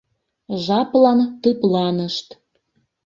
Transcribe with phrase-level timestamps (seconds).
[0.63, 2.27] Жаплан тыпланышт.